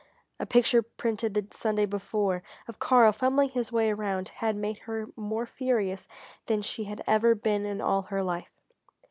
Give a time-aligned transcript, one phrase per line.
[0.39, 5.09] A picture printed the Sunday before, of Karl fumbling his way around, had made her
[5.15, 6.07] more furious
[6.47, 8.49] than she had ever been in all her life.